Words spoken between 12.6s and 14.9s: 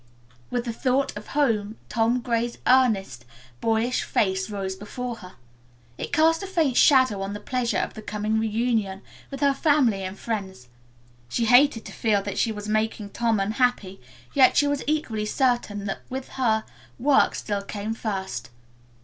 making Tom unhappy, yet she was